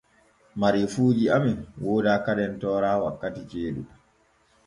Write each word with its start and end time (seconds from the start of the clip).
Mareefuuji 0.61 1.25
amen 1.35 1.59
wooda 1.83 2.13
kadem 2.25 2.53
toora 2.61 2.91
wakkiti 3.03 3.41
jeeɗu. 3.51 3.83